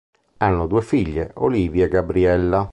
Hanno 0.37 0.65
due 0.65 0.81
figlie, 0.81 1.29
Olivia 1.35 1.85
e 1.85 1.89
Gabriella. 1.89 2.67